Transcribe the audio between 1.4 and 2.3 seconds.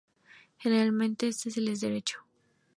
es el derecho.